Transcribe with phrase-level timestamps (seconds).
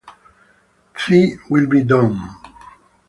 [1.05, 2.15] Thy Will Be Done